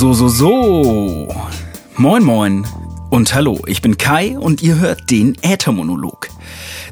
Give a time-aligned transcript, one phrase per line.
[0.00, 1.28] So, so, so.
[1.98, 2.66] Moin, moin.
[3.10, 6.30] Und hallo, ich bin Kai und ihr hört den Äthermonolog.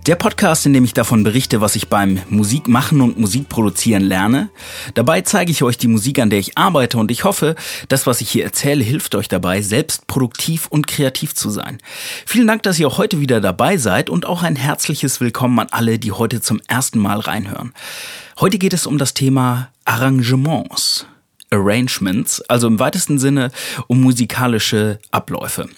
[0.07, 4.51] Der Podcast, in dem ich davon berichte, was ich beim Musikmachen und Musikproduzieren lerne.
[4.93, 7.55] Dabei zeige ich euch die Musik, an der ich arbeite und ich hoffe,
[7.89, 11.79] das, was ich hier erzähle, hilft euch dabei, selbst produktiv und kreativ zu sein.
[12.27, 15.69] Vielen Dank, dass ihr auch heute wieder dabei seid und auch ein herzliches Willkommen an
[15.71, 17.73] alle, die heute zum ersten Mal reinhören.
[18.39, 21.07] Heute geht es um das Thema Arrangements.
[21.51, 23.51] Arrangements, also im weitesten Sinne
[23.87, 25.69] um musikalische Abläufe.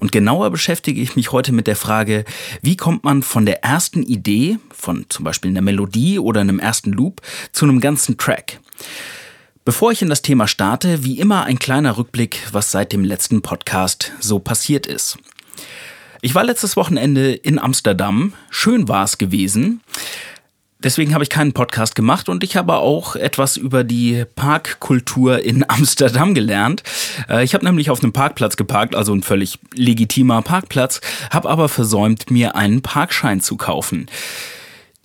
[0.00, 2.24] Und genauer beschäftige ich mich heute mit der Frage,
[2.62, 6.92] wie kommt man von der ersten Idee, von zum Beispiel einer Melodie oder einem ersten
[6.92, 8.60] Loop, zu einem ganzen Track.
[9.64, 13.42] Bevor ich in das Thema starte, wie immer ein kleiner Rückblick, was seit dem letzten
[13.42, 15.18] Podcast so passiert ist.
[16.22, 18.32] Ich war letztes Wochenende in Amsterdam.
[18.48, 19.80] Schön war es gewesen.
[20.86, 25.64] Deswegen habe ich keinen Podcast gemacht und ich habe auch etwas über die Parkkultur in
[25.68, 26.84] Amsterdam gelernt.
[27.28, 31.68] Äh, ich habe nämlich auf einem Parkplatz geparkt, also ein völlig legitimer Parkplatz, habe aber
[31.68, 34.06] versäumt, mir einen Parkschein zu kaufen.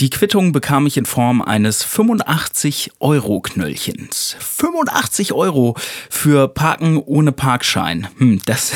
[0.01, 4.35] Die Quittung bekam ich in Form eines 85-Euro-Knöllchens.
[4.39, 5.75] 85 Euro
[6.09, 8.07] für Parken ohne Parkschein.
[8.17, 8.71] Hm, das,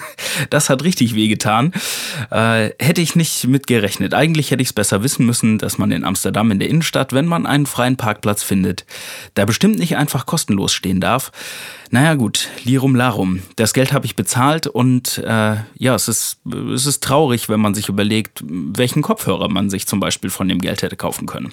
[0.50, 1.72] das hat richtig wehgetan.
[2.30, 4.14] Äh, hätte ich nicht mit gerechnet.
[4.14, 7.26] Eigentlich hätte ich es besser wissen müssen, dass man in Amsterdam in der Innenstadt, wenn
[7.26, 8.86] man einen freien Parkplatz findet,
[9.34, 11.32] da bestimmt nicht einfach kostenlos stehen darf.
[11.90, 13.42] Naja gut, Lirum Larum.
[13.56, 16.38] Das Geld habe ich bezahlt und äh, ja, es ist,
[16.74, 20.60] es ist traurig, wenn man sich überlegt, welchen Kopfhörer man sich zum Beispiel von dem
[20.60, 21.52] Geld hätte kaufen können.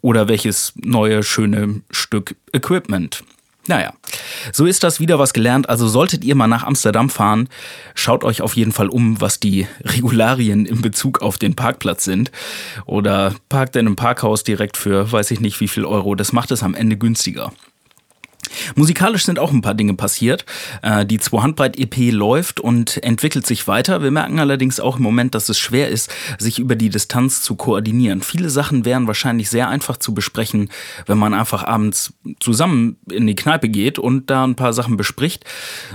[0.00, 3.24] Oder welches neue, schöne Stück Equipment.
[3.66, 3.94] Naja,
[4.52, 5.68] so ist das wieder was gelernt.
[5.68, 7.48] Also solltet ihr mal nach Amsterdam fahren,
[7.94, 12.30] schaut euch auf jeden Fall um, was die Regularien in Bezug auf den Parkplatz sind.
[12.86, 16.14] Oder parkt in einem Parkhaus direkt für weiß ich nicht wie viel Euro.
[16.14, 17.52] Das macht es am Ende günstiger.
[18.74, 20.44] Musikalisch sind auch ein paar Dinge passiert.
[20.82, 24.02] Äh, die 2 Handbreit EP läuft und entwickelt sich weiter.
[24.02, 27.56] Wir merken allerdings auch im Moment, dass es schwer ist, sich über die Distanz zu
[27.56, 28.22] koordinieren.
[28.22, 30.70] Viele Sachen wären wahrscheinlich sehr einfach zu besprechen,
[31.06, 35.44] wenn man einfach abends zusammen in die Kneipe geht und da ein paar Sachen bespricht.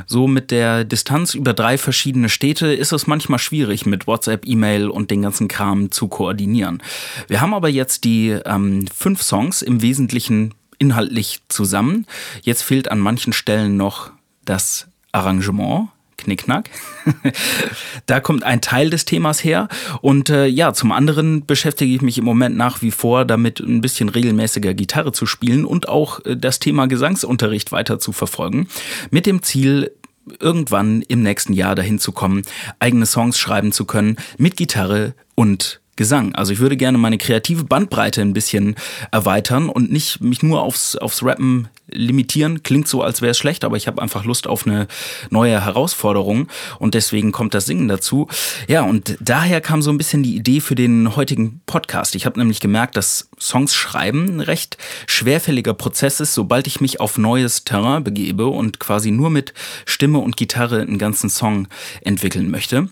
[0.06, 4.90] So mit der Distanz über drei verschiedene Städte ist es manchmal schwierig, mit WhatsApp, E-Mail
[4.90, 6.82] und den ganzen Kram zu koordinieren.
[7.28, 12.08] Wir haben aber jetzt die ähm, fünf Songs im Wesentlichen inhaltlich zusammen.
[12.42, 14.12] Jetzt fehlt an manchen Stellen noch
[14.46, 15.90] das Arrangement.
[16.18, 16.70] Knickknack.
[18.06, 19.68] da kommt ein Teil des Themas her.
[20.02, 23.82] Und äh, ja, zum anderen beschäftige ich mich im Moment nach wie vor damit, ein
[23.82, 28.68] bisschen regelmäßiger Gitarre zu spielen und auch äh, das Thema Gesangsunterricht weiter zu verfolgen.
[29.12, 29.92] Mit dem Ziel,
[30.40, 32.44] irgendwann im nächsten Jahr dahin zu kommen,
[32.80, 36.34] eigene Songs schreiben zu können mit Gitarre und Gesang.
[36.34, 38.76] Also ich würde gerne meine kreative Bandbreite ein bisschen
[39.12, 42.64] erweitern und nicht mich nur aufs, aufs Rappen limitieren.
[42.64, 44.88] Klingt so, als wäre es schlecht, aber ich habe einfach Lust auf eine
[45.30, 46.48] neue Herausforderung
[46.80, 48.28] und deswegen kommt das Singen dazu.
[48.68, 52.16] Ja, und daher kam so ein bisschen die Idee für den heutigen Podcast.
[52.16, 54.78] Ich habe nämlich gemerkt, dass Songs schreiben ein recht
[55.08, 59.54] schwerfälliger Prozess ist, sobald ich mich auf neues Terrain begebe und quasi nur mit
[59.86, 61.68] Stimme und Gitarre einen ganzen Song
[62.02, 62.90] entwickeln möchte.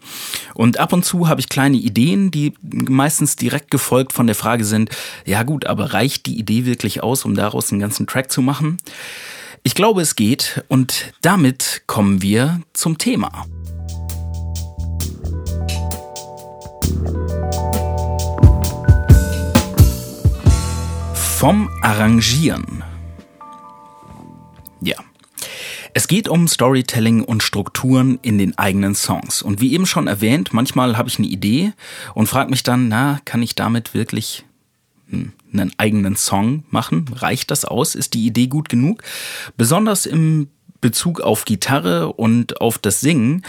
[0.53, 4.65] Und ab und zu habe ich kleine Ideen, die meistens direkt gefolgt von der Frage
[4.65, 4.89] sind,
[5.25, 8.77] ja gut, aber reicht die Idee wirklich aus, um daraus einen ganzen Track zu machen?
[9.63, 13.45] Ich glaube, es geht und damit kommen wir zum Thema.
[21.13, 22.83] Vom Arrangieren.
[24.81, 24.95] Ja.
[25.93, 29.41] Es geht um Storytelling und Strukturen in den eigenen Songs.
[29.41, 31.73] Und wie eben schon erwähnt, manchmal habe ich eine Idee
[32.13, 34.45] und frage mich dann, na, kann ich damit wirklich
[35.11, 37.05] einen eigenen Song machen?
[37.13, 37.95] Reicht das aus?
[37.95, 39.03] Ist die Idee gut genug?
[39.55, 40.49] Besonders im
[40.81, 43.43] Bezug auf Gitarre und auf das Singen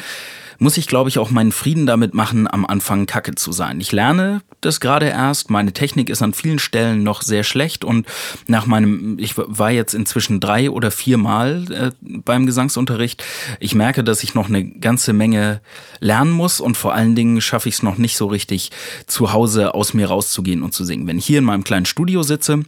[0.59, 3.81] muss ich, glaube ich, auch meinen Frieden damit machen, am Anfang Kacke zu sein.
[3.81, 5.51] Ich lerne das gerade erst.
[5.51, 8.07] Meine Technik ist an vielen Stellen noch sehr schlecht und
[8.47, 13.23] nach meinem, ich war jetzt inzwischen drei oder vier Mal äh, beim Gesangsunterricht.
[13.61, 15.61] Ich merke, dass ich noch eine ganze Menge
[16.01, 18.71] lernen muss und vor allen Dingen schaffe ich es noch nicht so richtig,
[19.07, 21.07] zu Hause aus mir rauszugehen und zu singen.
[21.07, 22.63] Wenn ich hier in meinem kleinen Studio sitze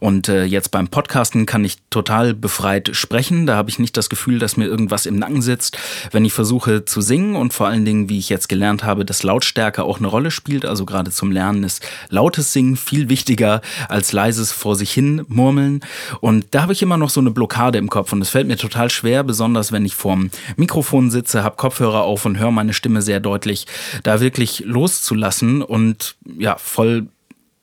[0.00, 3.46] und äh, jetzt beim Podcasten kann ich total befreit sprechen.
[3.46, 5.78] Da habe ich nicht das Gefühl, dass mir irgendwas im Nacken sitzt.
[6.10, 9.22] Wenn ich versuche zu singen, und vor allen Dingen, wie ich jetzt gelernt habe, dass
[9.22, 10.64] Lautstärke auch eine Rolle spielt.
[10.64, 15.80] Also gerade zum Lernen ist lautes Singen viel wichtiger als leises vor sich hin murmeln.
[16.20, 18.56] Und da habe ich immer noch so eine Blockade im Kopf und es fällt mir
[18.56, 23.02] total schwer, besonders wenn ich vorm Mikrofon sitze, habe Kopfhörer auf und höre meine Stimme
[23.02, 23.66] sehr deutlich,
[24.02, 27.08] da wirklich loszulassen und ja, voll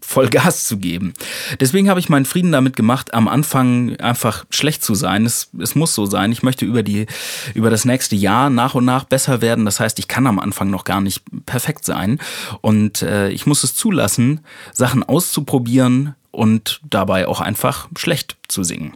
[0.02, 1.14] voll Gas zu geben.
[1.60, 5.26] Deswegen habe ich meinen Frieden damit gemacht, am Anfang einfach schlecht zu sein.
[5.26, 6.32] Es, es muss so sein.
[6.32, 7.06] Ich möchte über die,
[7.54, 9.66] über das nächste Jahr nach und nach besser werden.
[9.66, 12.20] Das heißt, ich kann am Anfang noch gar nicht perfekt sein.
[12.62, 14.42] Und äh, ich muss es zulassen,
[14.74, 18.94] Sachen auszuprobieren und dabei auch einfach schlecht zu singen.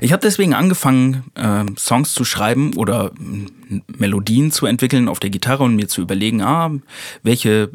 [0.00, 5.30] Ich habe deswegen angefangen, äh, Songs zu schreiben oder äh, Melodien zu entwickeln auf der
[5.30, 6.70] Gitarre und mir zu überlegen, ah,
[7.22, 7.70] welche,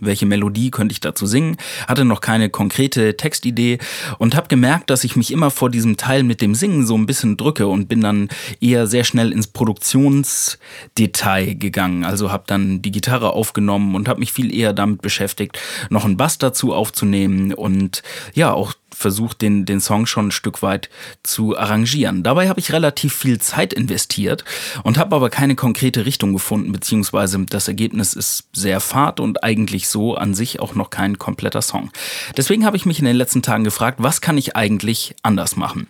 [0.00, 1.56] welche Melodie könnte ich dazu singen.
[1.86, 3.78] Hatte noch keine konkrete Textidee
[4.18, 7.06] und habe gemerkt, dass ich mich immer vor diesem Teil mit dem Singen so ein
[7.06, 8.28] bisschen drücke und bin dann
[8.60, 12.04] eher sehr schnell ins Produktionsdetail gegangen.
[12.04, 15.58] Also habe dann die Gitarre aufgenommen und habe mich viel eher damit beschäftigt,
[15.90, 18.02] noch einen Bass dazu aufzunehmen und
[18.34, 20.90] ja, auch versucht, den, den Song schon ein Stück weit
[21.22, 22.22] zu arrangieren.
[22.22, 24.44] Dabei habe ich relativ viel Zeit investiert
[24.82, 29.88] und habe aber keine konkrete Richtung gefunden, beziehungsweise das Ergebnis ist sehr fad und eigentlich
[29.88, 31.90] so an sich auch noch kein kompletter Song.
[32.36, 35.86] Deswegen habe ich mich in den letzten Tagen gefragt, was kann ich eigentlich anders machen?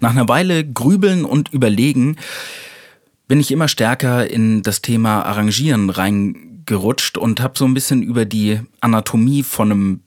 [0.00, 2.16] Nach einer Weile grübeln und überlegen,
[3.28, 8.24] bin ich immer stärker in das Thema Arrangieren reingerutscht und habe so ein bisschen über
[8.24, 10.00] die Anatomie von einem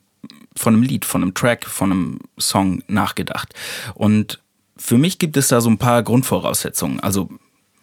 [0.56, 3.54] von einem Lied, von einem Track, von einem Song nachgedacht.
[3.94, 4.40] Und
[4.76, 7.00] für mich gibt es da so ein paar Grundvoraussetzungen.
[7.00, 7.28] Also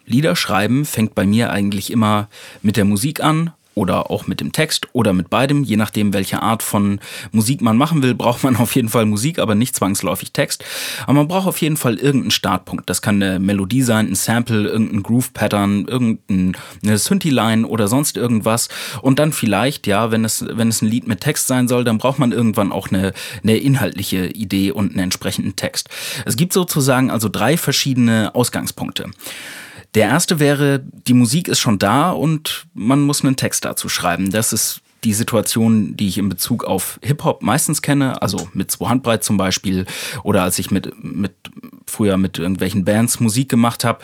[0.06, 2.28] Lieder schreiben fängt bei mir eigentlich immer
[2.62, 6.42] mit der Musik an oder auch mit dem Text oder mit beidem, je nachdem, welche
[6.42, 7.00] Art von
[7.32, 10.64] Musik man machen will, braucht man auf jeden Fall Musik, aber nicht zwangsläufig Text.
[11.04, 12.88] Aber man braucht auf jeden Fall irgendeinen Startpunkt.
[12.88, 18.68] Das kann eine Melodie sein, ein Sample, irgendein Groove-Pattern, irgendeine Synthi-Line oder sonst irgendwas.
[19.02, 21.98] Und dann vielleicht, ja, wenn es, wenn es ein Lied mit Text sein soll, dann
[21.98, 23.12] braucht man irgendwann auch eine,
[23.42, 25.88] eine inhaltliche Idee und einen entsprechenden Text.
[26.24, 29.10] Es gibt sozusagen also drei verschiedene Ausgangspunkte.
[29.94, 34.30] Der erste wäre, die Musik ist schon da und man muss einen Text dazu schreiben.
[34.30, 38.88] Das ist die Situation, die ich in Bezug auf Hip-Hop meistens kenne, also mit zwei
[38.88, 39.86] Handbreit zum Beispiel
[40.22, 41.32] oder als ich mit, mit
[41.86, 44.00] früher mit irgendwelchen Bands Musik gemacht habe.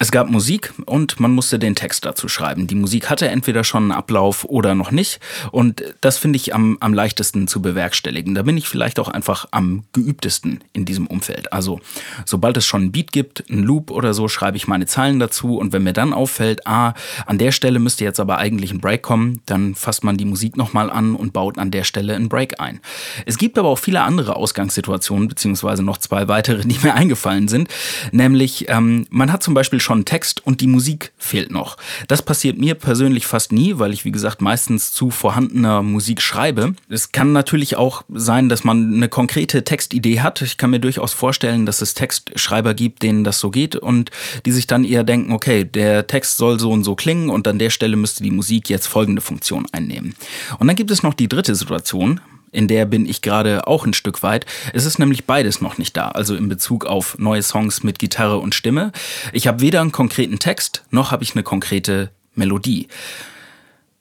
[0.00, 2.68] Es gab Musik und man musste den Text dazu schreiben.
[2.68, 5.18] Die Musik hatte entweder schon einen Ablauf oder noch nicht.
[5.50, 8.36] Und das finde ich am, am leichtesten zu bewerkstelligen.
[8.36, 11.52] Da bin ich vielleicht auch einfach am geübtesten in diesem Umfeld.
[11.52, 11.80] Also,
[12.24, 15.58] sobald es schon ein Beat gibt, ein Loop oder so, schreibe ich meine Zeilen dazu.
[15.58, 16.94] Und wenn mir dann auffällt, ah,
[17.26, 20.56] an der Stelle müsste jetzt aber eigentlich ein Break kommen, dann fasst man die Musik
[20.56, 22.78] nochmal an und baut an der Stelle einen Break ein.
[23.26, 27.68] Es gibt aber auch viele andere Ausgangssituationen, beziehungsweise noch zwei weitere, die mir eingefallen sind.
[28.12, 31.76] Nämlich, ähm, man hat zum Beispiel schon Text und die Musik fehlt noch.
[32.06, 36.74] Das passiert mir persönlich fast nie, weil ich, wie gesagt, meistens zu vorhandener Musik schreibe.
[36.88, 40.42] Es kann natürlich auch sein, dass man eine konkrete Textidee hat.
[40.42, 44.10] Ich kann mir durchaus vorstellen, dass es Textschreiber gibt, denen das so geht und
[44.46, 47.58] die sich dann eher denken, okay, der Text soll so und so klingen und an
[47.58, 50.14] der Stelle müsste die Musik jetzt folgende Funktion einnehmen.
[50.58, 52.20] Und dann gibt es noch die dritte Situation,
[52.52, 54.46] in der bin ich gerade auch ein Stück weit.
[54.72, 58.38] Es ist nämlich beides noch nicht da, also in Bezug auf neue Songs mit Gitarre
[58.38, 58.92] und Stimme.
[59.32, 62.88] Ich habe weder einen konkreten Text, noch habe ich eine konkrete Melodie.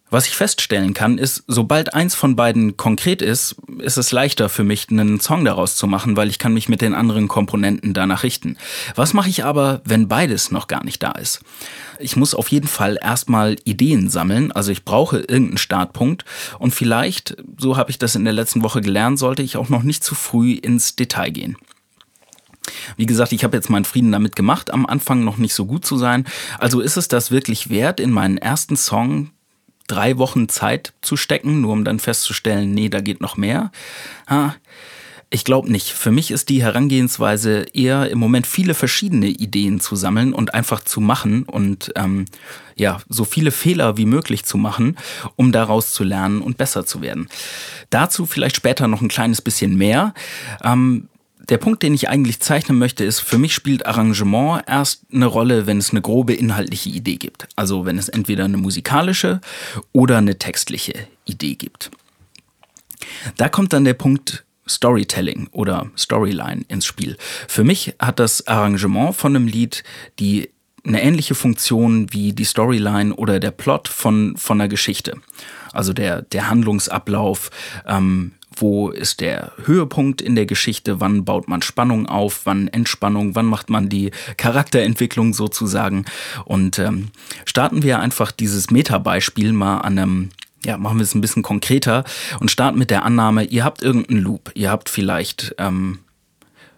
[0.09, 4.63] Was ich feststellen kann, ist, sobald eins von beiden konkret ist, ist es leichter für
[4.63, 8.23] mich, einen Song daraus zu machen, weil ich kann mich mit den anderen Komponenten danach
[8.23, 8.57] richten.
[8.95, 11.41] Was mache ich aber, wenn beides noch gar nicht da ist?
[11.99, 16.23] Ich muss auf jeden Fall erstmal Ideen sammeln, also ich brauche irgendeinen Startpunkt
[16.57, 19.83] und vielleicht, so habe ich das in der letzten Woche gelernt, sollte ich auch noch
[19.83, 21.57] nicht zu früh ins Detail gehen.
[22.95, 25.85] Wie gesagt, ich habe jetzt meinen Frieden damit gemacht, am Anfang noch nicht so gut
[25.85, 26.25] zu sein.
[26.59, 29.31] Also ist es das wirklich wert, in meinen ersten Song
[29.87, 33.71] drei Wochen Zeit zu stecken, nur um dann festzustellen, nee, da geht noch mehr.
[34.29, 34.55] Ha,
[35.29, 35.91] ich glaube nicht.
[35.91, 40.81] Für mich ist die Herangehensweise eher im Moment viele verschiedene Ideen zu sammeln und einfach
[40.81, 42.25] zu machen und ähm,
[42.75, 44.97] ja, so viele Fehler wie möglich zu machen,
[45.35, 47.27] um daraus zu lernen und besser zu werden.
[47.89, 50.13] Dazu vielleicht später noch ein kleines bisschen mehr.
[50.63, 51.09] Ähm,
[51.49, 55.65] der Punkt, den ich eigentlich zeichnen möchte, ist, für mich spielt Arrangement erst eine Rolle,
[55.65, 57.47] wenn es eine grobe inhaltliche Idee gibt.
[57.55, 59.41] Also wenn es entweder eine musikalische
[59.93, 60.93] oder eine textliche
[61.25, 61.91] Idee gibt.
[63.37, 67.17] Da kommt dann der Punkt Storytelling oder Storyline ins Spiel.
[67.47, 69.83] Für mich hat das Arrangement von einem Lied
[70.19, 70.49] die
[70.85, 75.15] eine ähnliche Funktion wie die Storyline oder der Plot von, von einer Geschichte.
[75.73, 77.49] Also der, der Handlungsablauf,
[77.85, 83.35] ähm, wo ist der Höhepunkt in der Geschichte, wann baut man Spannung auf, wann Entspannung,
[83.35, 86.05] wann macht man die Charakterentwicklung sozusagen.
[86.45, 87.09] Und ähm,
[87.45, 90.29] starten wir einfach dieses Meta-Beispiel mal an einem
[90.65, 92.03] ja, machen wir es ein bisschen konkreter
[92.39, 94.51] und starten mit der Annahme, ihr habt irgendeinen Loop.
[94.55, 95.99] Ihr habt vielleicht ähm,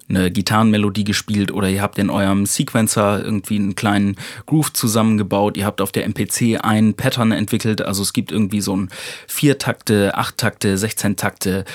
[0.09, 5.65] eine Gitarrenmelodie gespielt oder ihr habt in eurem Sequencer irgendwie einen kleinen Groove zusammengebaut, ihr
[5.65, 8.89] habt auf der MPC ein Pattern entwickelt, also es gibt irgendwie so ein
[9.27, 11.65] Vier-Takte, Acht-Takte, 16-Takte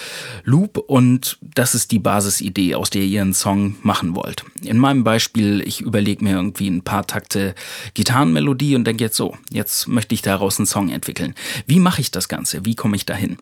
[0.44, 4.44] Loop und das ist die Basisidee, aus der ihr einen Song machen wollt.
[4.62, 7.54] In meinem Beispiel, ich überlege mir irgendwie ein paar Takte
[7.94, 11.34] Gitarrenmelodie und denke jetzt so, jetzt möchte ich daraus einen Song entwickeln.
[11.66, 12.64] Wie mache ich das Ganze?
[12.64, 13.38] Wie komme ich dahin?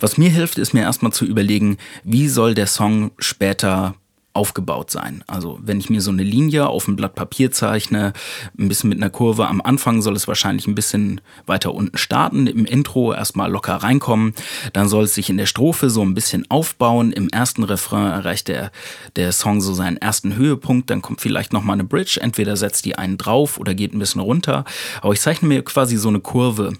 [0.00, 3.94] Was mir hilft, ist mir erstmal zu überlegen, wie soll der Song später
[4.34, 5.22] aufgebaut sein.
[5.28, 8.12] Also wenn ich mir so eine Linie auf ein Blatt Papier zeichne,
[8.58, 12.48] ein bisschen mit einer Kurve, am Anfang soll es wahrscheinlich ein bisschen weiter unten starten,
[12.48, 14.34] im Intro erstmal locker reinkommen,
[14.72, 18.48] dann soll es sich in der Strophe so ein bisschen aufbauen, im ersten Refrain erreicht
[18.48, 18.72] der,
[19.14, 22.96] der Song so seinen ersten Höhepunkt, dann kommt vielleicht nochmal eine Bridge, entweder setzt die
[22.96, 24.64] einen drauf oder geht ein bisschen runter,
[25.00, 26.72] aber ich zeichne mir quasi so eine Kurve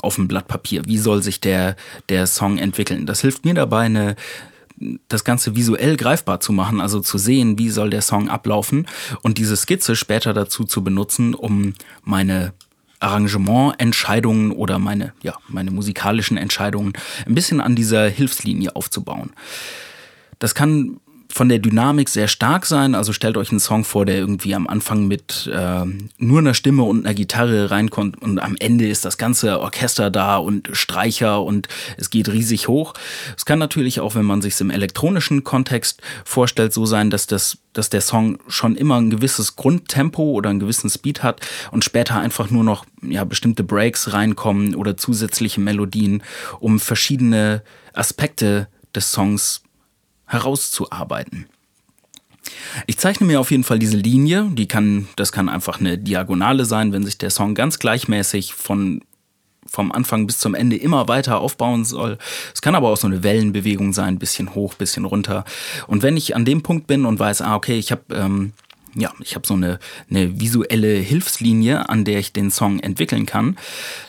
[0.00, 0.82] auf ein Blatt Papier.
[0.86, 1.76] Wie soll sich der,
[2.08, 3.06] der Song entwickeln?
[3.06, 4.16] Das hilft mir dabei, eine,
[5.08, 8.86] das Ganze visuell greifbar zu machen, also zu sehen, wie soll der Song ablaufen
[9.22, 12.52] und diese Skizze später dazu zu benutzen, um meine
[12.98, 16.92] Arrangemententscheidungen oder meine, ja, meine musikalischen Entscheidungen
[17.26, 19.30] ein bisschen an dieser Hilfslinie aufzubauen.
[20.38, 21.00] Das kann
[21.32, 22.94] von der Dynamik sehr stark sein.
[22.94, 25.84] Also stellt euch einen Song vor, der irgendwie am Anfang mit äh,
[26.18, 30.36] nur einer Stimme und einer Gitarre reinkommt und am Ende ist das ganze Orchester da
[30.36, 32.94] und Streicher und es geht riesig hoch.
[33.36, 37.58] Es kann natürlich auch, wenn man sich im elektronischen Kontext vorstellt, so sein, dass das
[37.72, 42.18] dass der Song schon immer ein gewisses Grundtempo oder einen gewissen Speed hat und später
[42.18, 46.24] einfach nur noch ja bestimmte Breaks reinkommen oder zusätzliche Melodien,
[46.58, 49.62] um verschiedene Aspekte des Songs
[50.30, 51.46] herauszuarbeiten.
[52.86, 56.64] Ich zeichne mir auf jeden Fall diese Linie, die kann, das kann einfach eine Diagonale
[56.64, 59.02] sein, wenn sich der Song ganz gleichmäßig von
[59.66, 62.18] vom Anfang bis zum Ende immer weiter aufbauen soll.
[62.52, 65.44] Es kann aber auch so eine Wellenbewegung sein, bisschen hoch, bisschen runter.
[65.86, 68.52] Und wenn ich an dem Punkt bin und weiß, ah, okay, ich habe ähm,
[68.94, 69.78] ja, ich habe so eine,
[70.08, 73.56] eine visuelle Hilfslinie, an der ich den Song entwickeln kann,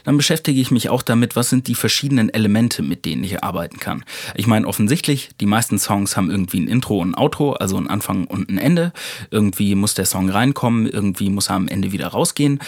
[0.03, 3.79] dann beschäftige ich mich auch damit, was sind die verschiedenen Elemente, mit denen ich arbeiten
[3.79, 4.03] kann.
[4.35, 7.89] Ich meine, offensichtlich, die meisten Songs haben irgendwie ein Intro und ein Outro, also ein
[7.89, 8.93] Anfang und ein Ende.
[9.29, 12.59] Irgendwie muss der Song reinkommen, irgendwie muss er am Ende wieder rausgehen.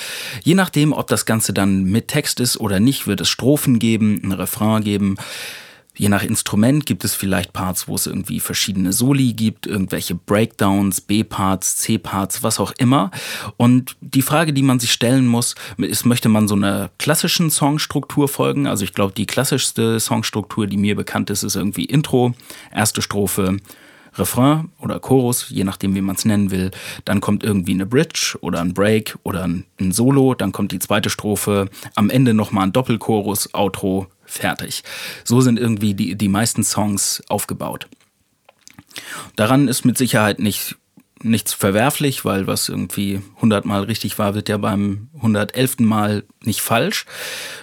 [0.43, 4.21] Je nachdem, ob das Ganze dann mit Text ist oder nicht, wird es Strophen geben,
[4.23, 5.17] ein Refrain geben.
[5.95, 11.01] Je nach Instrument gibt es vielleicht Parts, wo es irgendwie verschiedene Soli gibt, irgendwelche Breakdowns,
[11.01, 13.11] B-Parts, C-Parts, was auch immer.
[13.57, 18.27] Und die Frage, die man sich stellen muss, ist, möchte man so einer klassischen Songstruktur
[18.27, 18.65] folgen?
[18.65, 22.33] Also ich glaube, die klassischste Songstruktur, die mir bekannt ist, ist irgendwie Intro,
[22.71, 23.57] erste Strophe,
[24.15, 26.71] Refrain oder Chorus, je nachdem, wie man es nennen will.
[27.05, 30.33] Dann kommt irgendwie eine Bridge oder ein Break oder ein Solo.
[30.33, 31.69] Dann kommt die zweite Strophe.
[31.95, 34.83] Am Ende nochmal ein Doppelchorus, Outro, fertig.
[35.23, 37.87] So sind irgendwie die, die meisten Songs aufgebaut.
[39.35, 40.77] Daran ist mit Sicherheit nicht
[41.23, 45.79] nichts verwerflich, weil was irgendwie 100 Mal richtig war, wird ja beim 111.
[45.79, 47.05] Mal nicht falsch.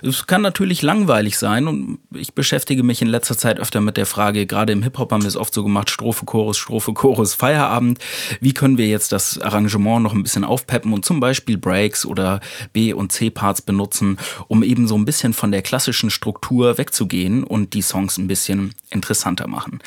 [0.02, 4.06] Es kann natürlich langweilig sein und ich beschäftige mich in letzter Zeit öfter mit der
[4.06, 7.99] Frage, gerade im Hip-Hop haben wir es oft so gemacht, Strophe, Chorus, Strophe, Chorus, Feierabend.
[8.40, 12.40] Wie können wir jetzt das Arrangement noch ein bisschen aufpeppen und zum Beispiel Breaks oder
[12.72, 14.18] B- und C-Parts benutzen,
[14.49, 18.75] um eben so ein bisschen von der klassischen Struktur wegzugehen und die Songs ein bisschen
[18.90, 19.80] interessanter machen.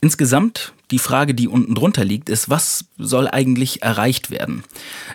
[0.00, 4.64] Insgesamt die Frage, die unten drunter liegt, ist, was soll eigentlich erreicht werden?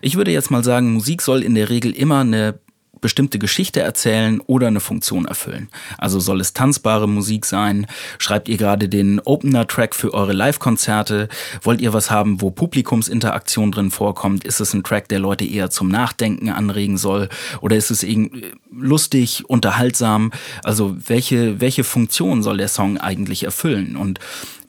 [0.01, 2.59] Ich würde jetzt mal sagen, Musik soll in der Regel immer eine
[3.03, 5.69] bestimmte Geschichte erzählen oder eine Funktion erfüllen.
[5.99, 7.85] Also soll es tanzbare Musik sein?
[8.17, 11.27] Schreibt ihr gerade den Opener-Track für eure Live-Konzerte?
[11.61, 14.45] Wollt ihr was haben, wo Publikumsinteraktion drin vorkommt?
[14.45, 17.29] Ist es ein Track, der Leute eher zum Nachdenken anregen soll?
[17.61, 20.31] Oder ist es irgendwie lustig, unterhaltsam?
[20.63, 23.97] Also welche, welche Funktion soll der Song eigentlich erfüllen?
[23.97, 24.19] Und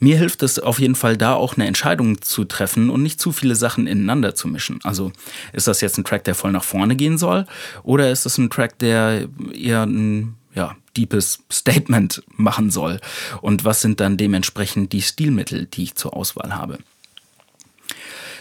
[0.05, 3.31] mir hilft es auf jeden Fall da auch eine Entscheidung zu treffen und nicht zu
[3.31, 4.79] viele Sachen ineinander zu mischen.
[4.83, 5.11] Also
[5.51, 7.47] ist das jetzt ein Track, der voll nach vorne gehen soll?
[7.81, 13.01] Oder ist das ein Track, der eher ein ja, deepes Statement machen soll?
[13.41, 16.77] Und was sind dann dementsprechend die Stilmittel, die ich zur Auswahl habe?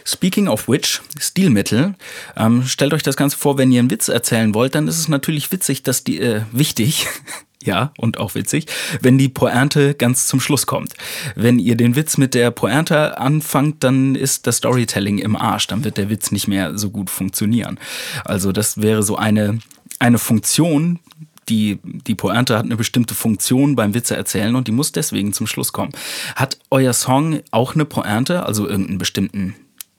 [0.05, 1.95] Speaking of which, Stilmittel.
[2.37, 5.09] Ähm, stellt euch das Ganze vor, wenn ihr einen Witz erzählen wollt, dann ist es
[5.09, 7.07] natürlich witzig, dass die äh, wichtig,
[7.65, 8.67] ja, und auch witzig,
[9.01, 10.95] wenn die Pointe ganz zum Schluss kommt.
[11.35, 15.83] Wenn ihr den Witz mit der Pointe anfangt, dann ist das Storytelling im Arsch, dann
[15.83, 17.79] wird der Witz nicht mehr so gut funktionieren.
[18.25, 19.59] Also das wäre so eine,
[19.99, 21.01] eine Funktion,
[21.49, 25.47] die, die Pointe hat eine bestimmte Funktion beim Witze erzählen und die muss deswegen zum
[25.47, 25.93] Schluss kommen.
[26.37, 29.55] Hat euer Song auch eine Pointe, also irgendeinen bestimmten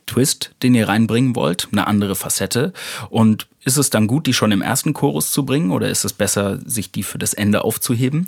[0.05, 2.73] Twist, den ihr reinbringen wollt, eine andere Facette?
[3.09, 6.13] Und ist es dann gut, die schon im ersten Chorus zu bringen oder ist es
[6.13, 8.27] besser, sich die für das Ende aufzuheben?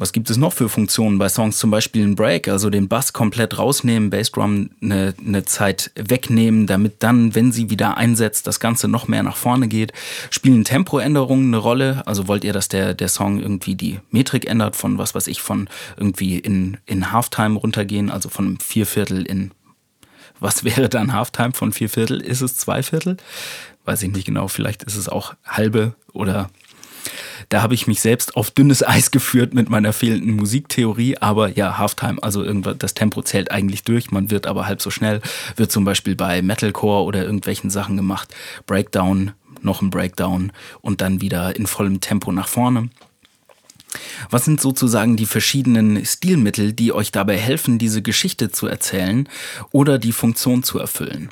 [0.00, 1.58] Was gibt es noch für Funktionen bei Songs?
[1.58, 7.02] Zum Beispiel ein Break, also den Bass komplett rausnehmen, Bassdrum eine, eine Zeit wegnehmen, damit
[7.02, 9.92] dann, wenn sie wieder einsetzt, das Ganze noch mehr nach vorne geht.
[10.30, 12.02] Spielen Tempoänderungen eine Rolle?
[12.06, 15.40] Also wollt ihr, dass der, der Song irgendwie die Metrik ändert von was weiß ich,
[15.42, 19.50] von irgendwie in, in Halftime runtergehen, also von Vierviertel in
[20.40, 22.20] was wäre dann Halftime von vier Viertel?
[22.20, 23.16] Ist es zwei Viertel?
[23.84, 24.48] Weiß ich nicht genau.
[24.48, 26.50] Vielleicht ist es auch halbe oder
[27.48, 31.78] da habe ich mich selbst auf dünnes Eis geführt mit meiner fehlenden Musiktheorie, aber ja,
[31.78, 35.20] Halftime, also irgendwas, das Tempo zählt eigentlich durch, man wird aber halb so schnell,
[35.56, 38.34] wird zum Beispiel bei Metalcore oder irgendwelchen Sachen gemacht,
[38.66, 39.32] Breakdown,
[39.62, 42.90] noch ein Breakdown und dann wieder in vollem Tempo nach vorne.
[44.30, 49.28] Was sind sozusagen die verschiedenen Stilmittel, die euch dabei helfen, diese Geschichte zu erzählen
[49.70, 51.30] oder die Funktion zu erfüllen?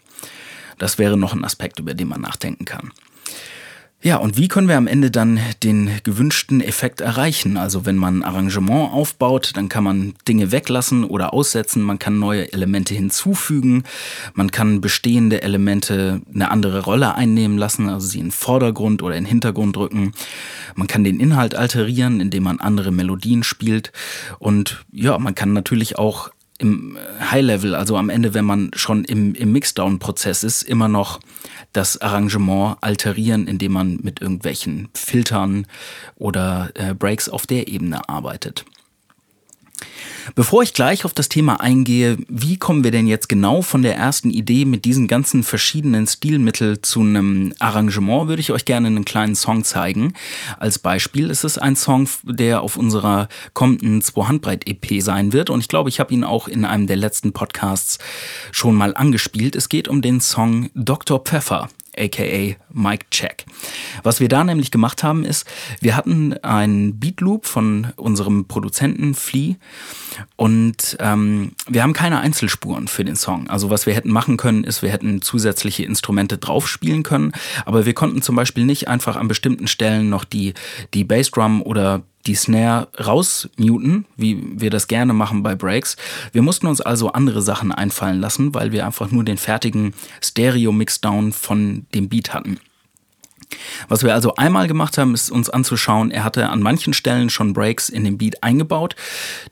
[0.79, 2.93] Das wäre noch ein Aspekt, über den man nachdenken kann.
[4.07, 7.57] Ja, und wie können wir am Ende dann den gewünschten Effekt erreichen?
[7.57, 12.21] Also wenn man ein Arrangement aufbaut, dann kann man Dinge weglassen oder aussetzen, man kann
[12.21, 13.83] neue Elemente hinzufügen,
[14.33, 19.25] man kann bestehende Elemente eine andere Rolle einnehmen lassen, also sie in Vordergrund oder in
[19.25, 20.13] Hintergrund drücken.
[20.77, 23.91] Man kann den Inhalt alterieren, indem man andere Melodien spielt
[24.39, 29.35] und ja, man kann natürlich auch im High-Level, also am Ende, wenn man schon im,
[29.35, 31.21] im Mixdown-Prozess ist, immer noch
[31.73, 35.67] das Arrangement alterieren, indem man mit irgendwelchen Filtern
[36.17, 38.65] oder äh, Breaks auf der Ebene arbeitet.
[40.35, 43.97] Bevor ich gleich auf das Thema eingehe, wie kommen wir denn jetzt genau von der
[43.97, 49.05] ersten Idee mit diesen ganzen verschiedenen Stilmitteln zu einem Arrangement, würde ich euch gerne einen
[49.05, 50.15] kleinen Song zeigen.
[50.59, 55.69] Als Beispiel ist es ein Song, der auf unserer kommenden Zwei-Handbreit-EP sein wird und ich
[55.69, 57.99] glaube, ich habe ihn auch in einem der letzten Podcasts
[58.51, 59.55] schon mal angespielt.
[59.55, 61.21] Es geht um den Song Dr.
[61.21, 63.45] Pfeffer aka Mike Check.
[64.03, 65.47] Was wir da nämlich gemacht haben, ist,
[65.81, 69.55] wir hatten einen Beat Loop von unserem Produzenten Flea
[70.37, 73.49] und ähm, wir haben keine Einzelspuren für den Song.
[73.49, 77.33] Also was wir hätten machen können, ist, wir hätten zusätzliche Instrumente drauf spielen können,
[77.65, 80.55] aber wir konnten zum Beispiel nicht einfach an bestimmten Stellen noch die,
[80.95, 85.97] die Bassdrum oder die Snare rausmuten, wie wir das gerne machen bei Breaks.
[86.33, 91.33] Wir mussten uns also andere Sachen einfallen lassen, weil wir einfach nur den fertigen Stereo-Mixdown
[91.33, 92.59] von dem Beat hatten.
[93.89, 97.53] Was wir also einmal gemacht haben, ist uns anzuschauen, er hatte an manchen Stellen schon
[97.53, 98.97] Breaks in den Beat eingebaut.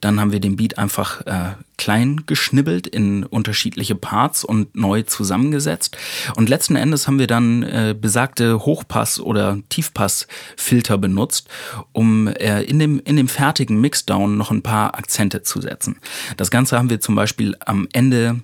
[0.01, 5.97] Dann haben wir den Beat einfach äh, klein geschnibbelt in unterschiedliche Parts und neu zusammengesetzt.
[6.37, 11.49] Und letzten Endes haben wir dann äh, besagte Hochpass- oder Tiefpassfilter benutzt,
[11.93, 15.97] um äh, in, dem, in dem fertigen Mixdown noch ein paar Akzente zu setzen.
[16.37, 18.41] Das Ganze haben wir zum Beispiel am Ende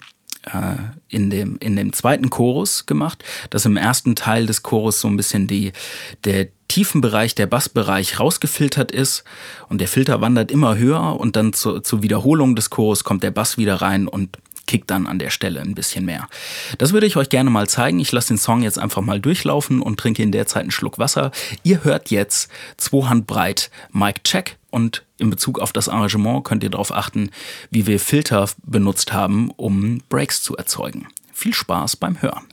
[1.09, 5.17] in, dem, in dem zweiten Chorus gemacht, dass im ersten Teil des Chorus so ein
[5.17, 5.73] bisschen die,
[6.25, 9.25] der tiefen Bereich, der Bassbereich rausgefiltert ist
[9.69, 13.33] und der Filter wandert immer höher und dann zu, zur Wiederholung des Chorus kommt der
[13.33, 16.29] Bass wieder rein und kickt dann an der Stelle ein bisschen mehr.
[16.79, 17.99] Das würde ich euch gerne mal zeigen.
[17.99, 20.99] Ich lasse den Song jetzt einfach mal durchlaufen und trinke in der Zeit einen Schluck
[20.99, 21.33] Wasser.
[21.65, 26.71] Ihr hört jetzt zwei Handbreit Mic Check und in Bezug auf das Arrangement könnt ihr
[26.71, 27.31] darauf achten,
[27.71, 31.09] wie wir Filter benutzt haben, um Breaks zu erzeugen.
[31.33, 32.47] Viel Spaß beim Hören.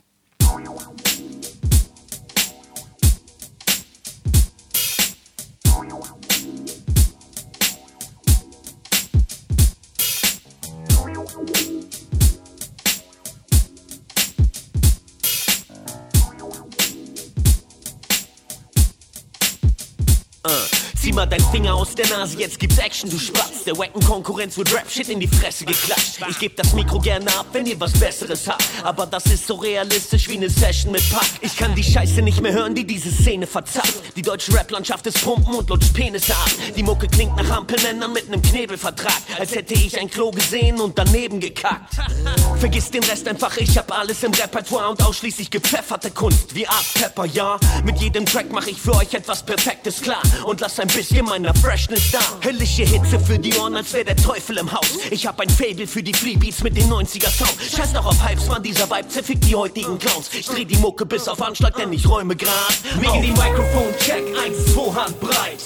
[21.18, 23.64] mal dein Finger aus der Nase, jetzt gibt's Action, du Spatz.
[23.64, 26.18] Der wacken Konkurrenz wird Rap-Shit in die Fresse geklatscht.
[26.28, 28.64] Ich geb das Mikro gerne ab, wenn ihr was Besseres habt.
[28.82, 31.28] Aber das ist so realistisch wie eine Session mit Pack.
[31.40, 34.16] Ich kann die Scheiße nicht mehr hören, die diese Szene verzapft.
[34.16, 36.50] Die deutsche Rap-Landschaft ist Pumpen und lutscht Penisse ab.
[36.76, 39.20] Die Mucke klingt nach Ampelmännern mit nem Knebelvertrag.
[39.38, 41.94] Als hätte ich ein Klo gesehen und daneben gekackt.
[42.60, 46.86] Vergiss den Rest einfach, ich hab alles im Repertoire und ausschließlich gepfefferte Kunst wie Art
[46.94, 47.58] Pepper, ja.
[47.84, 51.26] Mit jedem Track mach ich für euch etwas Perfektes klar und lass ein bisschen bisschen
[51.38, 52.18] meiner Freshness da.
[52.44, 54.98] Höllische Hitze für die Ohren, als wäre der Teufel im Haus.
[55.10, 57.54] Ich hab ein Fable für die Freebeats mit den 90er Sound.
[57.60, 60.30] Scheiß doch auf Hypes, man, dieser Vibe zerfickt die heutigen Clowns.
[60.32, 62.74] Ich dreh die Mucke bis auf Anschlag, denn ich räume grad.
[63.00, 65.62] Mega die Mikrofon, check, 1, 2 Hand breit.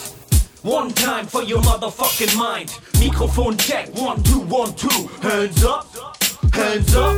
[0.62, 2.70] One time for your motherfucking mind.
[2.98, 5.08] Mikrofon check, one, two, one, two.
[5.22, 5.86] Hands up,
[6.54, 7.16] hands up.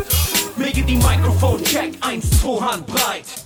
[0.56, 3.43] Mega die Mikrofon check, 1, 2 Hand breit.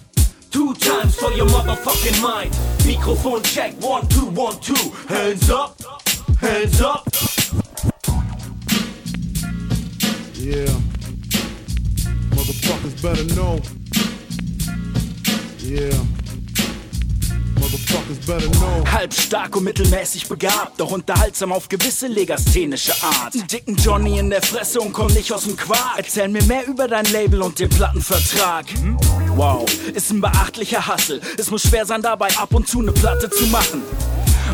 [0.50, 2.56] Two times for your motherfucking mind.
[2.86, 4.74] Microphone check, one, two, one, two.
[5.08, 5.80] Hands up,
[6.40, 7.06] hands up.
[10.34, 10.66] Yeah.
[12.34, 13.60] Motherfuckers better know.
[15.58, 16.27] Yeah.
[18.92, 23.34] Halb stark und mittelmäßig begabt, doch unterhaltsam auf gewisse legasthenische Art.
[23.52, 25.98] Dicken Johnny in der Fresse und komm nicht aus dem Quark.
[25.98, 28.66] Erzähl mir mehr über dein Label und den Plattenvertrag.
[29.36, 31.20] Wow, ist ein beachtlicher Hassel.
[31.36, 33.82] Es muss schwer sein, dabei ab und zu eine Platte zu machen.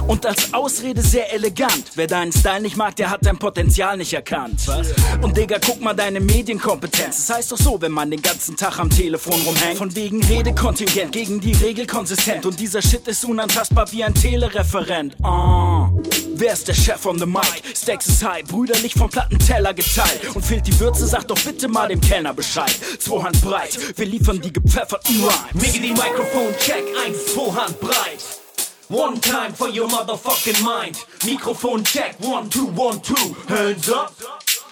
[0.06, 1.92] Und als Ausrede sehr elegant.
[1.94, 4.66] Wer deinen Style nicht mag, der hat dein Potenzial nicht erkannt.
[4.66, 4.88] Was?
[5.22, 7.26] Und Digga, guck mal deine Medienkompetenz.
[7.26, 9.78] Das heißt doch so, wenn man den ganzen Tag am Telefon rumhängt.
[9.78, 12.46] Von wegen Redekontingent gegen die Regel konsistent.
[12.46, 15.16] Und dieser Shit ist unantastbar wie ein Telereferent.
[15.22, 15.88] Oh.
[16.36, 17.62] Wer ist der Chef on the mic?
[17.74, 20.34] Stacks ist high, brüderlich vom Plattenteller geteilt.
[20.34, 22.74] Und fehlt die Würze, sag doch bitte mal dem Kellner Bescheid.
[22.98, 25.54] Zwei Hand breit, wir liefern die gepfefferten Rhymes.
[25.54, 28.43] Miggy die Mikrofon check, eins, zwei Hand breit.
[28.88, 30.96] One time for your motherfucking mind.
[31.20, 33.34] Mikrofon check, one, two, one, two.
[33.48, 34.14] Hands up,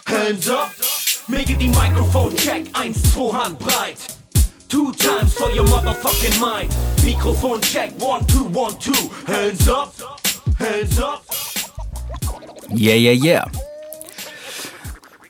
[0.06, 0.68] hands up.
[1.28, 3.96] Miggy die Mikrofon check, eins, zwei Hand breit.
[4.68, 6.70] Two times for your motherfucking mind.
[6.98, 8.92] Mikrofon check, one, two, one, two.
[9.26, 9.94] Hands up,
[10.58, 11.24] hands up.
[12.68, 13.44] Yeah, yeah, yeah.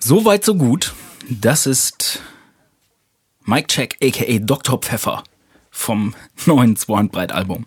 [0.01, 0.93] So weit, so gut.
[1.31, 2.21] Das ist
[3.45, 4.79] Mike Check, aka Dr.
[4.79, 5.23] Pfeffer
[5.71, 6.15] vom
[6.47, 7.67] neuen Swan-Breit-Album.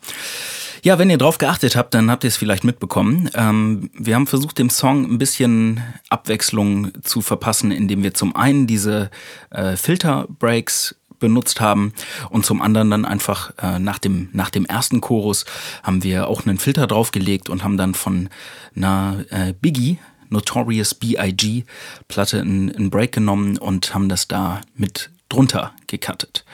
[0.86, 3.28] Ja, wenn ihr drauf geachtet habt, dann habt ihr es vielleicht mitbekommen.
[3.34, 8.68] Ähm, wir haben versucht, dem Song ein bisschen Abwechslung zu verpassen, indem wir zum einen
[8.68, 9.10] diese
[9.50, 11.92] äh, Filter-Breaks benutzt haben
[12.30, 15.46] und zum anderen dann einfach äh, nach dem nach dem ersten Chorus
[15.82, 18.30] haben wir auch einen Filter draufgelegt und haben dann von
[18.76, 19.98] einer äh, Biggie
[20.30, 21.64] Notorious B.I.G.
[22.08, 26.46] Platte einen Break genommen und haben das da mit drunter gecuttet.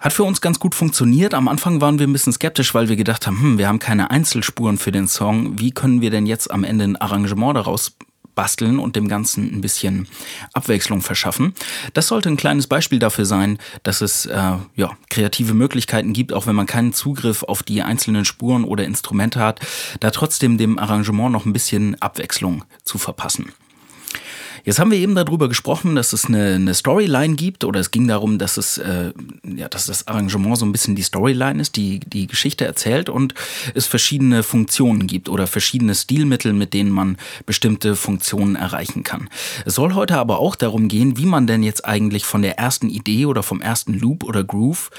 [0.00, 1.34] Hat für uns ganz gut funktioniert.
[1.34, 4.10] Am Anfang waren wir ein bisschen skeptisch, weil wir gedacht haben, hm, wir haben keine
[4.10, 5.58] Einzelspuren für den Song.
[5.58, 7.96] Wie können wir denn jetzt am Ende ein Arrangement daraus
[8.34, 10.08] basteln und dem Ganzen ein bisschen
[10.54, 11.54] Abwechslung verschaffen.
[11.92, 16.46] Das sollte ein kleines Beispiel dafür sein, dass es äh, ja, kreative Möglichkeiten gibt, auch
[16.46, 19.60] wenn man keinen Zugriff auf die einzelnen Spuren oder Instrumente hat,
[20.00, 23.52] da trotzdem dem Arrangement noch ein bisschen Abwechslung zu verpassen.
[24.64, 28.06] Jetzt haben wir eben darüber gesprochen, dass es eine, eine Storyline gibt oder es ging
[28.06, 29.12] darum, dass es äh,
[29.44, 33.34] ja, dass das Arrangement so ein bisschen die Storyline ist, die die Geschichte erzählt und
[33.74, 39.28] es verschiedene Funktionen gibt oder verschiedene Stilmittel, mit denen man bestimmte Funktionen erreichen kann.
[39.64, 42.88] Es soll heute aber auch darum gehen, wie man denn jetzt eigentlich von der ersten
[42.90, 44.90] Idee oder vom ersten Loop oder Groove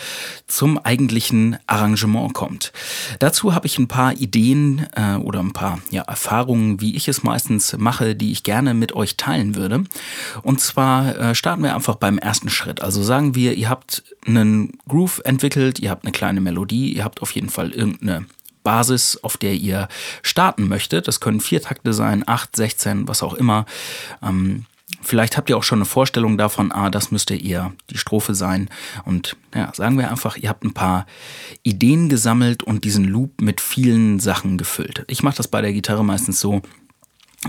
[0.48, 2.72] zum eigentlichen Arrangement kommt.
[3.20, 7.24] Dazu habe ich ein paar Ideen äh, oder ein paar ja, Erfahrungen, wie ich es
[7.24, 9.84] meistens mache, die ich gerne mit euch teilen würde.
[10.44, 12.82] Und zwar äh, starten wir einfach beim ersten Schritt.
[12.82, 17.22] Also sagen wir, ihr habt einen Groove entwickelt, ihr habt eine kleine Melodie, ihr habt
[17.22, 18.26] auf jeden Fall irgendeine
[18.64, 19.88] Basis, auf der ihr
[20.22, 21.08] starten möchtet.
[21.08, 23.66] Das können vier Takte sein, acht, 16, was auch immer.
[24.22, 24.66] Ähm,
[25.02, 28.70] Vielleicht habt ihr auch schon eine Vorstellung davon, ah, das müsste eher die Strophe sein.
[29.06, 31.06] Und ja, sagen wir einfach, ihr habt ein paar
[31.64, 35.06] Ideen gesammelt und diesen Loop mit vielen Sachen gefüllt.
[35.08, 36.62] Ich mache das bei der Gitarre meistens so,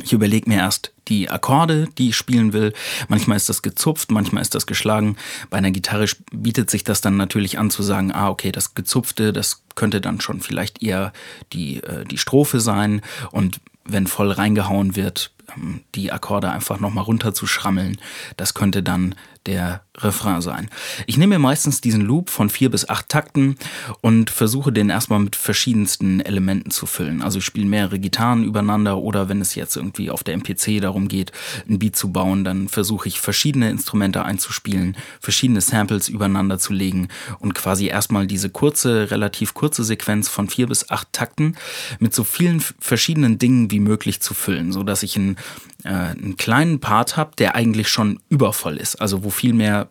[0.03, 2.73] ich überlege mir erst die Akkorde, die ich spielen will.
[3.09, 5.17] Manchmal ist das gezupft, manchmal ist das geschlagen.
[5.51, 9.33] Bei einer Gitarre bietet sich das dann natürlich an zu sagen, ah, okay, das gezupfte,
[9.33, 11.13] das könnte dann schon vielleicht eher
[11.53, 13.03] die, äh, die Strophe sein.
[13.33, 17.99] Und wenn voll reingehauen wird, ähm, die Akkorde einfach nochmal runter zu schrammeln,
[18.39, 19.15] das könnte dann
[19.47, 20.71] der Refrain sein.
[21.07, 23.57] Ich nehme mir meistens diesen Loop von vier bis acht Takten
[24.01, 27.21] und versuche den erstmal mit verschiedensten Elementen zu füllen.
[27.21, 31.09] Also ich spiele mehrere Gitarren übereinander oder wenn es jetzt irgendwie auf der MPC darum
[31.09, 31.33] geht,
[31.69, 37.09] ein Beat zu bauen, dann versuche ich verschiedene Instrumente einzuspielen, verschiedene Samples übereinander zu legen
[37.39, 41.57] und quasi erstmal diese kurze, relativ kurze Sequenz von vier bis acht Takten
[41.99, 45.37] mit so vielen verschiedenen Dingen wie möglich zu füllen, so dass ich einen,
[45.85, 49.89] äh, einen kleinen Part habe, der eigentlich schon übervoll ist, also wo viel mehr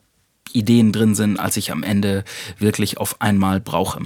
[0.53, 2.23] Ideen drin sind, als ich am Ende
[2.57, 4.01] wirklich auf einmal brauche.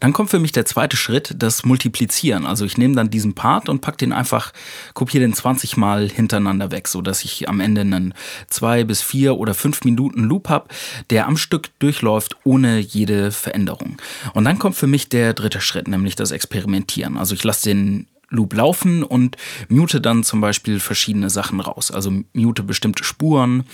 [0.00, 2.46] Dann kommt für mich der zweite Schritt, das Multiplizieren.
[2.46, 4.52] Also ich nehme dann diesen Part und pack den einfach,
[4.94, 8.14] kopiere den 20 Mal hintereinander weg, so dass ich am Ende einen
[8.48, 10.68] zwei bis vier oder fünf Minuten Loop habe,
[11.10, 14.00] der am Stück durchläuft ohne jede Veränderung.
[14.34, 17.16] Und dann kommt für mich der dritte Schritt, nämlich das Experimentieren.
[17.16, 19.36] Also ich lasse den Loop laufen und
[19.68, 21.90] mute dann zum Beispiel verschiedene Sachen raus.
[21.90, 23.64] Also mute bestimmte Spuren,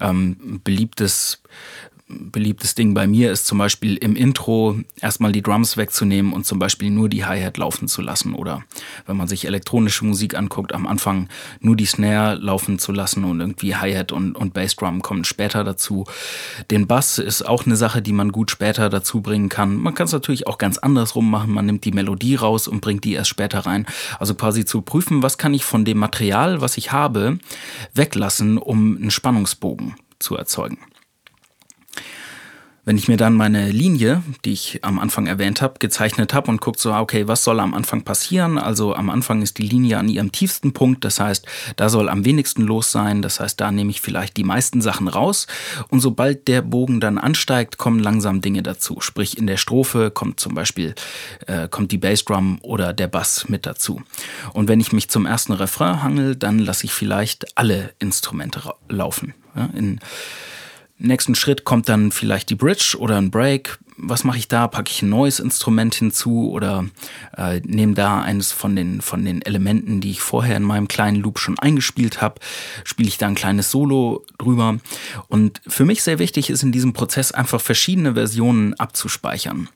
[0.00, 1.42] ähm, beliebtes
[2.10, 6.58] beliebtes Ding bei mir ist zum Beispiel im Intro erstmal die Drums wegzunehmen und zum
[6.58, 8.34] Beispiel nur die Hi-Hat laufen zu lassen.
[8.34, 8.62] Oder
[9.06, 11.28] wenn man sich elektronische Musik anguckt, am Anfang
[11.60, 16.04] nur die Snare laufen zu lassen und irgendwie Hi-Hat und, und Bassdrum kommen später dazu.
[16.70, 19.76] Den Bass ist auch eine Sache, die man gut später dazu bringen kann.
[19.76, 21.52] Man kann es natürlich auch ganz andersrum machen.
[21.52, 23.86] Man nimmt die Melodie raus und bringt die erst später rein.
[24.18, 27.38] Also quasi zu prüfen, was kann ich von dem Material, was ich habe,
[27.94, 30.78] weglassen, um einen Spannungsbogen zu erzeugen.
[32.90, 36.60] Wenn ich mir dann meine Linie, die ich am Anfang erwähnt habe, gezeichnet habe und
[36.60, 38.58] guckt so, okay, was soll am Anfang passieren?
[38.58, 42.24] Also am Anfang ist die Linie an ihrem tiefsten Punkt, das heißt, da soll am
[42.24, 45.46] wenigsten los sein, das heißt, da nehme ich vielleicht die meisten Sachen raus
[45.90, 49.00] und sobald der Bogen dann ansteigt, kommen langsam Dinge dazu.
[49.00, 50.96] Sprich, in der Strophe kommt zum Beispiel
[51.46, 54.02] äh, kommt die Bassdrum oder der Bass mit dazu.
[54.52, 59.34] Und wenn ich mich zum ersten Refrain hangel, dann lasse ich vielleicht alle Instrumente laufen.
[59.54, 60.00] Ja, in
[61.00, 63.78] nächsten Schritt kommt dann vielleicht die Bridge oder ein Break.
[63.96, 64.66] Was mache ich da?
[64.66, 66.86] Packe ich ein neues Instrument hinzu oder
[67.36, 71.20] äh, nehme da eines von den, von den Elementen, die ich vorher in meinem kleinen
[71.20, 72.40] Loop schon eingespielt habe,
[72.84, 74.78] spiele ich da ein kleines Solo drüber.
[75.28, 79.68] Und für mich sehr wichtig ist in diesem Prozess einfach verschiedene Versionen abzuspeichern.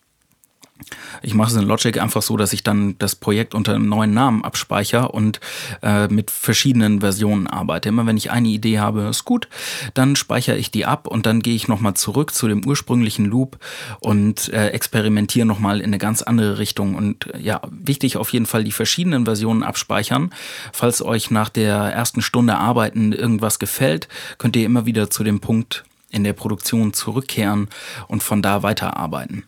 [1.22, 4.12] Ich mache es in Logic einfach so, dass ich dann das Projekt unter einem neuen
[4.12, 5.40] Namen abspeichere und
[5.82, 7.88] äh, mit verschiedenen Versionen arbeite.
[7.88, 9.48] Immer wenn ich eine Idee habe, ist gut,
[9.94, 13.58] dann speichere ich die ab und dann gehe ich nochmal zurück zu dem ursprünglichen Loop
[14.00, 16.96] und äh, experimentiere nochmal in eine ganz andere Richtung.
[16.96, 20.32] Und äh, ja, wichtig auf jeden Fall die verschiedenen Versionen abspeichern.
[20.72, 24.08] Falls euch nach der ersten Stunde Arbeiten irgendwas gefällt,
[24.38, 27.68] könnt ihr immer wieder zu dem Punkt in der Produktion zurückkehren
[28.08, 29.44] und von da weiterarbeiten.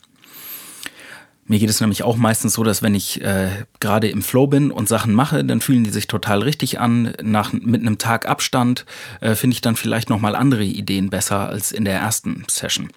[1.49, 4.71] Mir geht es nämlich auch meistens so, dass wenn ich äh, gerade im Flow bin
[4.73, 7.15] und Sachen mache, dann fühlen die sich total richtig an.
[7.23, 8.85] Nach, mit einem Tag Abstand
[9.21, 12.91] äh, finde ich dann vielleicht nochmal andere Ideen besser als in der ersten Session.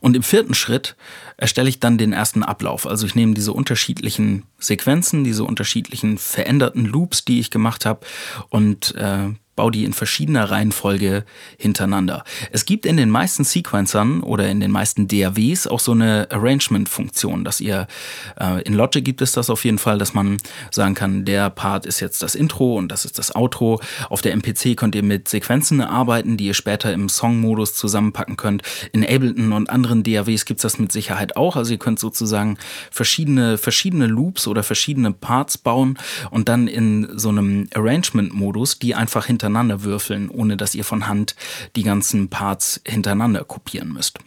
[0.00, 0.96] Und im vierten Schritt
[1.36, 2.86] erstelle ich dann den ersten Ablauf.
[2.86, 8.06] Also ich nehme diese unterschiedlichen Sequenzen, diese unterschiedlichen veränderten Loops, die ich gemacht habe
[8.48, 11.24] und äh, baue die in verschiedener Reihenfolge
[11.58, 12.24] hintereinander.
[12.50, 17.44] Es gibt in den meisten Sequencern oder in den meisten DAWs auch so eine Arrangement-Funktion,
[17.44, 17.86] dass ihr
[18.38, 20.38] äh, in Logic gibt es das auf jeden Fall, dass man
[20.70, 23.80] sagen kann, der Part ist jetzt das Intro und das ist das Outro.
[24.08, 28.62] Auf der MPC könnt ihr mit Sequenzen arbeiten, die ihr später im Song-Modus zusammenpacken könnt.
[28.92, 31.56] In Ableton und anderen DAWs gibt es das mit Sicherheit auch.
[31.56, 32.58] Also ihr könnt sozusagen
[32.90, 35.98] verschiedene, verschiedene Loops oder verschiedene Parts bauen
[36.30, 41.06] und dann in so einem Arrangement-Modus die einfach hinter hintereinander würfeln, ohne dass ihr von
[41.06, 41.36] Hand
[41.76, 44.18] die ganzen Parts hintereinander kopieren müsst.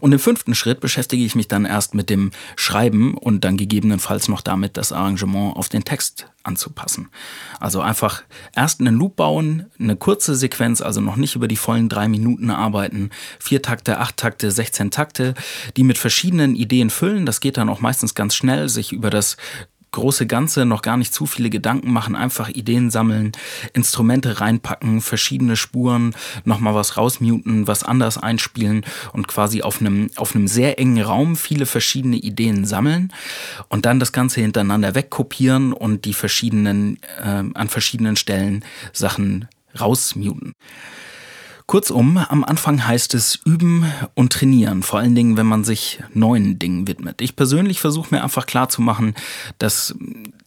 [0.00, 4.28] Und im fünften Schritt beschäftige ich mich dann erst mit dem Schreiben und dann gegebenenfalls
[4.28, 7.08] noch damit, das Arrangement auf den Text anzupassen.
[7.58, 8.22] Also einfach
[8.54, 12.50] erst einen Loop bauen, eine kurze Sequenz, also noch nicht über die vollen drei Minuten
[12.50, 15.34] arbeiten, vier Takte, acht Takte, 16 Takte,
[15.76, 17.24] die mit verschiedenen Ideen füllen.
[17.24, 19.38] Das geht dann auch meistens ganz schnell, sich über das
[19.92, 23.32] große Ganze noch gar nicht zu viele Gedanken machen, einfach Ideen sammeln,
[23.72, 30.34] Instrumente reinpacken, verschiedene Spuren, nochmal was rausmuten, was anders einspielen und quasi auf einem, auf
[30.34, 33.12] einem sehr engen Raum viele verschiedene Ideen sammeln
[33.68, 40.54] und dann das Ganze hintereinander wegkopieren und die verschiedenen, äh, an verschiedenen Stellen Sachen rausmuten.
[41.72, 46.58] Kurzum, am Anfang heißt es üben und trainieren, vor allen Dingen, wenn man sich neuen
[46.58, 47.22] Dingen widmet.
[47.22, 49.14] Ich persönlich versuche mir einfach klarzumachen,
[49.56, 49.94] dass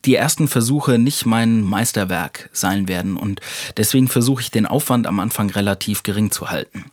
[0.05, 3.41] die ersten Versuche nicht mein Meisterwerk sein werden und
[3.75, 6.85] deswegen versuche ich den Aufwand am Anfang relativ gering zu halten.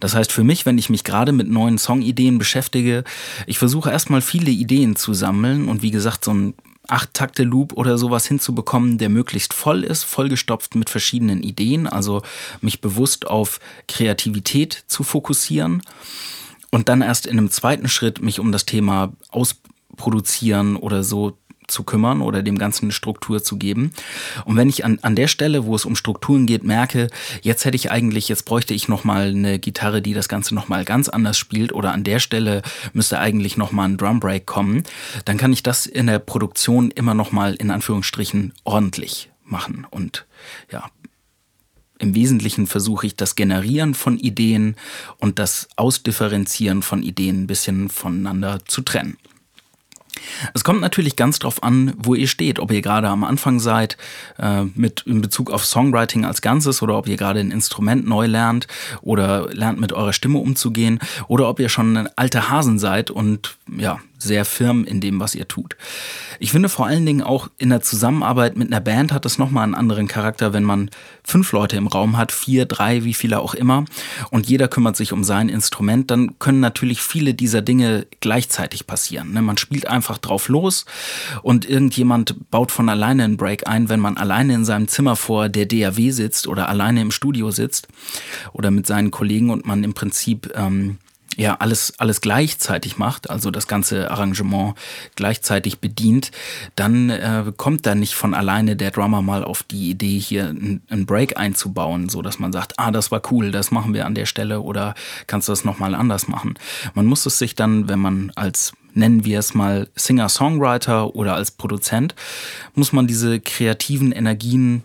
[0.00, 3.04] Das heißt für mich, wenn ich mich gerade mit neuen Songideen beschäftige,
[3.46, 6.54] ich versuche erstmal viele Ideen zu sammeln und wie gesagt, so ein
[6.88, 12.22] acht Takte Loop oder sowas hinzubekommen, der möglichst voll ist, vollgestopft mit verschiedenen Ideen, also
[12.60, 15.82] mich bewusst auf Kreativität zu fokussieren
[16.70, 21.84] und dann erst in einem zweiten Schritt mich um das Thema Ausproduzieren oder so zu
[21.84, 23.92] kümmern oder dem Ganzen eine Struktur zu geben.
[24.44, 27.08] Und wenn ich an, an der Stelle, wo es um Strukturen geht, merke,
[27.42, 31.08] jetzt hätte ich eigentlich, jetzt bräuchte ich nochmal eine Gitarre, die das Ganze nochmal ganz
[31.08, 34.84] anders spielt oder an der Stelle müsste eigentlich nochmal ein Drumbreak kommen,
[35.24, 40.26] dann kann ich das in der Produktion immer nochmal in Anführungsstrichen ordentlich machen und
[40.72, 40.90] ja,
[41.98, 44.76] im Wesentlichen versuche ich das Generieren von Ideen
[45.18, 49.16] und das Ausdifferenzieren von Ideen ein bisschen voneinander zu trennen.
[50.54, 53.96] Es kommt natürlich ganz drauf an, wo ihr steht, ob ihr gerade am Anfang seid
[54.38, 58.26] äh, mit in Bezug auf Songwriting als Ganzes oder ob ihr gerade ein Instrument neu
[58.26, 58.66] lernt
[59.02, 60.98] oder lernt mit eurer Stimme umzugehen
[61.28, 65.34] oder ob ihr schon ein alter Hasen seid und ja sehr firm in dem, was
[65.34, 65.76] ihr tut.
[66.38, 69.64] Ich finde vor allen Dingen auch in der Zusammenarbeit mit einer Band hat das nochmal
[69.64, 70.90] einen anderen Charakter, wenn man
[71.22, 73.84] fünf Leute im Raum hat, vier, drei, wie viele auch immer,
[74.30, 79.32] und jeder kümmert sich um sein Instrument, dann können natürlich viele dieser Dinge gleichzeitig passieren.
[79.32, 79.42] Ne?
[79.42, 80.84] Man spielt einfach drauf los
[81.42, 85.48] und irgendjemand baut von alleine einen Break ein, wenn man alleine in seinem Zimmer vor
[85.48, 87.88] der DAW sitzt oder alleine im Studio sitzt
[88.52, 90.98] oder mit seinen Kollegen und man im Prinzip ähm,
[91.36, 94.74] ja alles alles gleichzeitig macht, also das ganze Arrangement
[95.14, 96.30] gleichzeitig bedient,
[96.74, 101.06] dann äh, kommt da nicht von alleine der Drummer mal auf die Idee hier einen
[101.06, 104.26] Break einzubauen, so dass man sagt, ah, das war cool, das machen wir an der
[104.26, 104.94] Stelle oder
[105.26, 106.54] kannst du das noch mal anders machen.
[106.94, 111.50] Man muss es sich dann, wenn man als nennen wir es mal Singer-Songwriter oder als
[111.50, 112.14] Produzent,
[112.74, 114.84] muss man diese kreativen Energien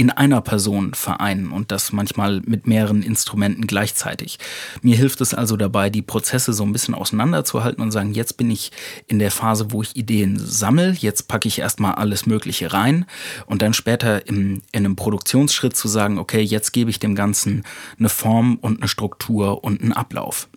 [0.00, 4.38] in einer Person vereinen und das manchmal mit mehreren Instrumenten gleichzeitig.
[4.80, 8.50] Mir hilft es also dabei, die Prozesse so ein bisschen auseinanderzuhalten und sagen, jetzt bin
[8.50, 8.72] ich
[9.08, 13.04] in der Phase, wo ich Ideen sammle, jetzt packe ich erstmal alles Mögliche rein
[13.44, 17.64] und dann später im, in einem Produktionsschritt zu sagen, okay, jetzt gebe ich dem Ganzen
[17.98, 20.48] eine Form und eine Struktur und einen Ablauf.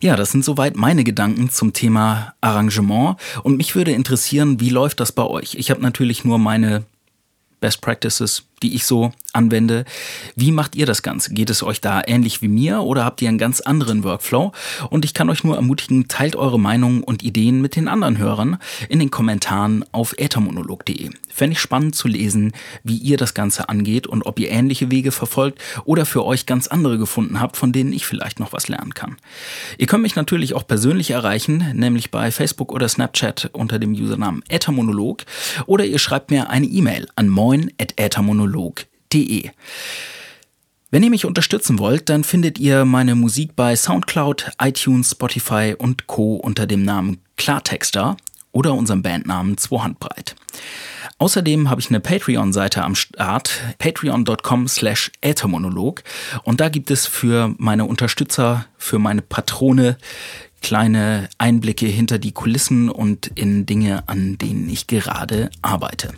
[0.00, 3.18] Ja, das sind soweit meine Gedanken zum Thema Arrangement.
[3.44, 5.54] Und mich würde interessieren, wie läuft das bei euch?
[5.54, 6.82] Ich habe natürlich nur meine
[7.64, 9.84] Best Practices, die ich so anwende.
[10.36, 11.34] Wie macht ihr das Ganze?
[11.34, 14.52] Geht es euch da ähnlich wie mir oder habt ihr einen ganz anderen Workflow?
[14.88, 18.56] Und ich kann euch nur ermutigen, teilt eure Meinungen und Ideen mit den anderen Hörern
[18.88, 21.10] in den Kommentaren auf äthermonolog.de.
[21.28, 22.52] Fände ich spannend zu lesen,
[22.84, 26.68] wie ihr das Ganze angeht und ob ihr ähnliche Wege verfolgt oder für euch ganz
[26.68, 29.16] andere gefunden habt, von denen ich vielleicht noch was lernen kann.
[29.76, 34.42] Ihr könnt mich natürlich auch persönlich erreichen, nämlich bei Facebook oder Snapchat unter dem Usernamen
[34.48, 35.24] äthermonolog
[35.66, 39.50] oder ihr schreibt mir eine E-Mail an moin.äthermonolog.de www.musikpodcast.de.
[40.90, 46.06] Wenn ihr mich unterstützen wollt, dann findet ihr meine Musik bei Soundcloud, iTunes, Spotify und
[46.06, 46.36] Co.
[46.36, 48.16] unter dem Namen Klartexter
[48.52, 50.36] oder unserem Bandnamen Zwohandbreit.
[51.18, 56.04] Außerdem habe ich eine Patreon-Seite am Start, patreon.com slash äthermonolog
[56.44, 59.96] und da gibt es für meine Unterstützer, für meine Patrone
[60.62, 66.12] kleine Einblicke hinter die Kulissen und in Dinge, an denen ich gerade arbeite.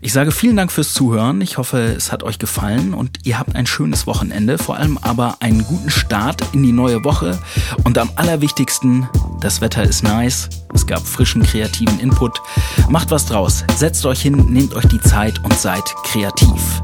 [0.00, 1.40] Ich sage vielen Dank fürs Zuhören.
[1.40, 5.36] Ich hoffe, es hat euch gefallen und ihr habt ein schönes Wochenende, vor allem aber
[5.40, 7.38] einen guten Start in die neue Woche.
[7.84, 9.08] Und am allerwichtigsten,
[9.40, 10.48] das Wetter ist nice.
[10.74, 12.40] Es gab frischen, kreativen Input.
[12.88, 13.64] Macht was draus.
[13.76, 16.82] Setzt euch hin, nehmt euch die Zeit und seid kreativ.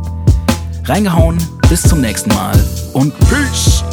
[0.85, 2.59] Reingehauen, bis zum nächsten Mal
[2.95, 3.85] und Peace!